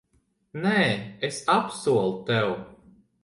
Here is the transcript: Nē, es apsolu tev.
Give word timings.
Nē, 0.63 0.77
es 1.29 1.37
apsolu 1.57 2.09
tev. 2.31 2.51